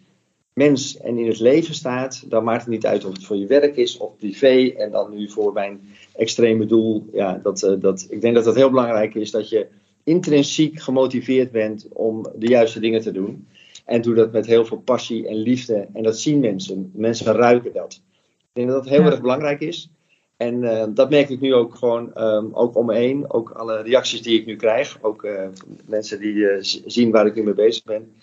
mens 0.54 0.98
en 0.98 1.18
in 1.18 1.28
het 1.28 1.40
leven 1.40 1.76
staat, 1.76 2.24
dan 2.30 2.44
maakt 2.44 2.62
het 2.62 2.70
niet 2.70 2.86
uit 2.86 3.06
of 3.06 3.14
het 3.14 3.26
voor 3.26 3.36
je 3.36 3.48
werk 3.48 3.76
is 3.76 3.98
of 3.98 4.16
privé. 4.18 4.74
En 4.78 4.92
dan 4.92 5.10
nu 5.10 5.30
voor 5.30 5.54
mijn 5.54 5.82
extreme 6.16 6.66
doel. 6.66 7.06
Ja, 7.14 7.40
dat, 7.44 7.64
eh, 7.64 7.74
dat, 7.80 8.08
ik 8.10 8.22
denk 8.22 8.36
dat 8.36 8.46
het 8.46 8.56
heel 8.56 8.70
belangrijk 8.70 9.16
is 9.16 9.32
dat 9.32 9.50
je 9.50 9.68
intrinsiek 10.04 10.80
gemotiveerd 10.80 11.52
bent 11.52 11.88
om 11.94 12.26
de 12.36 12.48
juiste 12.48 12.80
dingen 12.80 13.02
te 13.02 13.12
doen. 13.12 13.48
En 13.88 14.01
doe 14.01 14.15
dat 14.15 14.32
met 14.32 14.46
heel 14.46 14.65
veel 14.65 14.77
passie 14.77 15.27
en 15.27 15.36
liefde. 15.36 15.88
En 15.94 16.03
dat 16.03 16.20
zien 16.20 16.39
mensen. 16.39 16.91
Mensen 16.94 17.34
ruiken 17.34 17.74
dat. 17.74 18.01
Ik 18.38 18.50
denk 18.53 18.67
dat 18.67 18.84
dat 18.84 18.94
heel 18.94 19.03
erg 19.03 19.22
belangrijk 19.22 19.60
is. 19.60 19.89
En 20.38 20.63
uh, 20.63 20.86
dat 20.89 21.10
merk 21.10 21.29
ik 21.29 21.39
nu 21.39 21.53
ook 21.53 21.75
gewoon 21.75 22.22
um, 22.22 22.53
ook 22.53 22.75
om 22.75 22.86
me 22.86 22.96
heen. 22.96 23.32
Ook 23.32 23.50
alle 23.50 23.82
reacties 23.82 24.22
die 24.22 24.39
ik 24.39 24.46
nu 24.46 24.56
krijg. 24.56 24.98
Ook 25.01 25.24
uh, 25.24 25.48
mensen 25.86 26.20
die 26.20 26.34
uh, 26.34 26.58
zien 26.86 27.12
waar 27.12 27.25
ik 27.25 27.36
nu 27.36 27.44
mee 27.44 27.53
bezig 27.53 27.84
ben. 27.84 28.15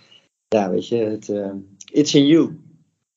Ja, 0.49 0.71
weet 0.71 0.89
je, 0.89 0.97
het, 0.97 1.33
it's 1.93 2.15
in 2.15 2.27
you. 2.27 2.59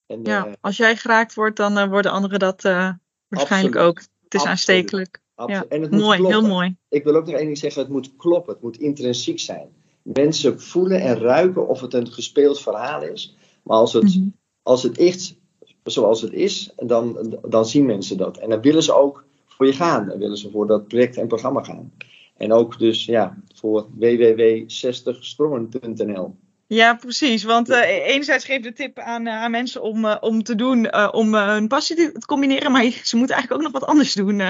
En, 0.06 0.20
ja, 0.24 0.56
als 0.62 0.78
jij 0.78 0.96
geraakt 0.96 1.34
wordt, 1.34 1.58
dan 1.58 1.90
worden 1.90 2.12
anderen 2.12 2.40
dat 2.40 2.62
waarschijnlijk 2.62 3.76
absoluut. 3.76 3.76
ook. 3.76 3.98
Het 3.98 4.34
is 4.34 4.40
absoluut. 4.40 4.48
aanstekelijk. 4.48 5.22
Absoluut. 5.36 5.66
Ja. 5.70 5.76
En 5.76 5.82
het 5.82 5.92
mooi, 5.92 6.26
heel 6.26 6.48
mooi. 6.48 6.76
Ik 6.90 7.04
wil 7.04 7.16
ook 7.16 7.26
nog 7.26 7.36
één 7.36 7.46
ding 7.46 7.58
zeggen. 7.58 7.82
Het 7.82 7.92
moet 7.92 8.16
kloppen. 8.16 8.54
Het 8.54 8.64
moet 8.64 8.78
intrinsiek 8.78 9.40
zijn 9.40 9.70
mensen 10.14 10.62
voelen 10.62 11.02
en 11.02 11.20
ruiken 11.20 11.68
of 11.68 11.82
het 11.82 11.94
een 11.94 12.12
gespeeld 12.12 12.62
verhaal 12.62 13.04
is. 13.04 13.36
Maar 13.64 13.78
als 13.78 13.94
het, 13.94 14.04
mm-hmm. 14.04 14.34
als 14.64 14.84
het 14.84 14.98
echt 14.98 15.36
zoals 15.84 16.22
het 16.22 16.34
is, 16.34 16.72
dan, 16.76 17.38
dan 17.48 17.66
zien 17.66 17.86
mensen 17.86 18.18
dat. 18.18 18.38
En 18.38 18.50
dan 18.50 18.62
willen 18.62 18.84
ze 18.84 18.94
ook 18.94 19.26
voor 19.46 19.66
je 19.66 19.74
gaan. 19.74 20.08
Dan 20.08 20.18
willen 20.18 20.38
ze 20.38 20.50
voor 20.50 20.68
dat 20.68 20.88
project 20.88 21.18
en 21.18 21.28
programma 21.28 21.64
gaan. 21.64 21.92
En 22.38 22.54
ook 22.54 22.80
dus 22.80 23.06
ja, 23.06 23.38
voor 23.56 23.88
www.60sprongen.nl. 23.96 26.36
Ja, 26.68 26.96
precies. 26.96 27.44
Want 27.44 27.70
uh, 27.70 27.90
enerzijds 27.90 28.46
geeft 28.46 28.64
de 28.64 28.74
tip 28.74 29.00
aan, 29.00 29.28
uh, 29.28 29.34
aan 29.34 29.52
mensen 29.52 29.82
om, 29.82 30.06
uh, 30.06 30.18
om 30.20 30.44
te 30.44 30.56
doen, 30.56 31.12
om 31.14 31.36
hun 31.36 31.68
passie 31.68 31.96
te 31.96 32.12
combineren. 32.26 32.72
Maar 32.72 32.92
ze 33.04 33.18
moeten 33.18 33.36
eigenlijk 33.36 33.54
ook 33.54 33.62
nog 33.72 33.82
wat 33.82 33.90
anders 33.90 34.14
doen 34.14 34.42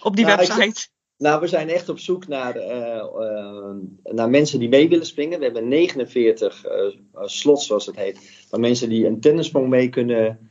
op 0.00 0.16
die 0.16 0.24
nou, 0.24 0.36
website. 0.36 0.88
Nou, 1.22 1.40
we 1.40 1.46
zijn 1.46 1.68
echt 1.68 1.88
op 1.88 1.98
zoek 1.98 2.28
naar, 2.28 2.56
uh, 2.56 3.04
uh, 3.18 3.74
naar 4.02 4.30
mensen 4.30 4.58
die 4.58 4.68
mee 4.68 4.88
willen 4.88 5.06
springen. 5.06 5.38
We 5.38 5.44
hebben 5.44 5.68
49 5.68 6.66
uh, 6.66 6.72
eh, 6.72 7.22
slots, 7.24 7.66
zoals 7.66 7.86
het 7.86 7.96
heet. 7.96 8.46
Waar 8.50 8.60
mensen 8.60 8.88
die 8.88 9.06
een 9.06 9.20
tennissprong 9.20 9.68
mee 9.68 9.88
kunnen 9.88 10.50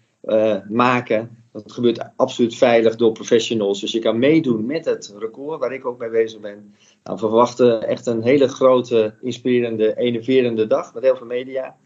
maken. 0.70 1.38
Dat 1.52 1.72
gebeurt 1.72 2.10
absoluut 2.16 2.56
veilig 2.56 2.96
door 2.96 3.12
professionals. 3.12 3.80
Dus 3.80 3.92
je 3.92 4.00
kan 4.00 4.20
meedoen 4.20 4.66
met 4.66 4.86
het 4.86 5.14
record, 5.18 5.60
waar 5.60 5.74
ik 5.74 5.86
ook 5.86 6.00
mee 6.00 6.10
bezig 6.10 6.40
ben. 6.40 6.76
Nou, 7.04 7.20
we 7.20 7.28
verwachten 7.28 7.88
echt 7.88 8.06
een 8.06 8.24
hele 8.24 8.48
grote, 8.48 9.14
inspirerende, 9.22 9.98
enerverende 9.98 10.68
dag 10.68 10.94
met 10.94 11.04
heel 11.04 11.16
veel 11.16 11.26
media. 11.26 11.78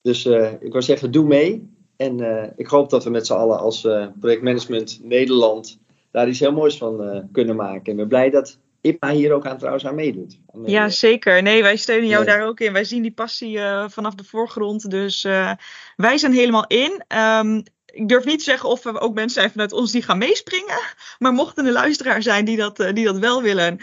Dus 0.00 0.26
ik 0.60 0.72
wil 0.72 0.82
zeggen, 0.82 1.10
doe 1.10 1.26
mee. 1.26 1.70
En 1.96 2.52
ik 2.56 2.66
hoop 2.66 2.90
dat 2.90 3.04
we 3.04 3.10
met 3.10 3.26
z'n 3.26 3.32
allen 3.32 3.58
als 3.58 3.88
projectmanagement 4.20 5.00
Nederland 5.02 5.78
daar 6.10 6.28
iets 6.28 6.40
heel 6.40 6.52
moois 6.52 6.76
van 6.78 7.04
uh, 7.04 7.22
kunnen 7.32 7.56
maken. 7.56 7.90
En 7.90 7.96
ben 7.96 8.08
blij 8.08 8.30
dat 8.30 8.58
IPA 8.80 9.10
hier 9.10 9.32
ook 9.32 9.46
aan 9.46 9.58
trouwens 9.58 9.86
aan 9.86 9.94
meedoet. 9.94 10.38
ja, 10.64 10.88
zeker. 10.88 11.42
Nee, 11.42 11.62
wij 11.62 11.76
steunen 11.76 12.08
jou 12.08 12.24
daar 12.24 12.46
ook 12.46 12.60
in. 12.60 12.72
Wij 12.72 12.84
zien 12.84 13.02
die 13.02 13.12
passie 13.12 13.56
uh, 13.56 13.88
vanaf 13.88 14.14
de 14.14 14.24
voorgrond. 14.24 14.90
Dus 14.90 15.24
uh, 15.24 15.52
wij 15.96 16.18
zijn 16.18 16.32
helemaal 16.32 16.66
in. 16.66 17.04
Um, 17.16 17.62
ik 17.92 18.08
durf 18.08 18.24
niet 18.24 18.38
te 18.38 18.44
zeggen 18.44 18.68
of 18.68 18.84
er 18.84 19.00
ook 19.00 19.14
mensen 19.14 19.40
zijn 19.40 19.50
vanuit 19.50 19.72
ons 19.72 19.92
die 19.92 20.02
gaan 20.02 20.18
meespringen. 20.18 20.80
Maar 21.18 21.32
mochten 21.32 21.66
er 21.66 21.72
luisteraar 21.72 22.22
zijn 22.22 22.44
die 22.44 22.56
dat, 22.56 22.76
die 22.76 23.04
dat 23.04 23.18
wel 23.18 23.42
willen, 23.42 23.78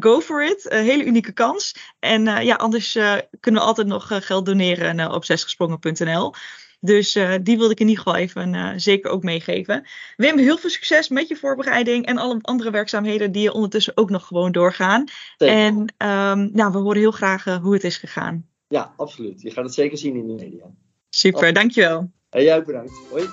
go 0.00 0.20
for 0.20 0.44
it. 0.44 0.72
Een 0.72 0.84
hele 0.84 1.04
unieke 1.04 1.32
kans. 1.32 1.74
En 1.98 2.24
ja, 2.44 2.54
anders 2.54 2.92
kunnen 3.40 3.60
we 3.60 3.66
altijd 3.66 3.86
nog 3.86 4.24
geld 4.26 4.46
doneren 4.46 5.12
op 5.12 5.24
zesgesprongen.nl. 5.24 6.32
Dus 6.84 7.16
uh, 7.16 7.34
die 7.42 7.56
wilde 7.56 7.72
ik 7.72 7.80
in 7.80 7.88
ieder 7.88 8.02
geval 8.02 8.20
even 8.20 8.54
uh, 8.54 8.72
zeker 8.76 9.10
ook 9.10 9.22
meegeven. 9.22 9.86
Wim, 10.16 10.38
heel 10.38 10.58
veel 10.58 10.70
succes 10.70 11.08
met 11.08 11.28
je 11.28 11.36
voorbereiding 11.36 12.06
en 12.06 12.18
alle 12.18 12.38
andere 12.40 12.70
werkzaamheden 12.70 13.32
die 13.32 13.42
je 13.42 13.52
ondertussen 13.52 13.96
ook 13.96 14.10
nog 14.10 14.26
gewoon 14.26 14.52
doorgaan. 14.52 15.04
Zeker. 15.36 15.54
En 15.54 15.74
um, 15.76 16.50
nou, 16.52 16.72
we 16.72 16.78
horen 16.78 17.00
heel 17.00 17.10
graag 17.10 17.46
uh, 17.46 17.56
hoe 17.56 17.74
het 17.74 17.84
is 17.84 17.96
gegaan. 17.96 18.46
Ja, 18.68 18.94
absoluut. 18.96 19.42
Je 19.42 19.50
gaat 19.50 19.64
het 19.64 19.74
zeker 19.74 19.98
zien 19.98 20.16
in 20.16 20.26
de 20.26 20.34
media. 20.34 20.64
Super, 21.08 21.52
dankjewel. 21.52 22.10
En 22.30 22.42
jij 22.42 22.62
bedankt. 22.62 22.92
Hoi. 23.10 23.28